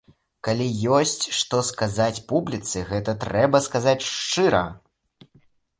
[0.45, 0.65] Калі
[0.99, 4.65] ёсць, што сказаць публіцы, гэта трэба сказаць шчыра.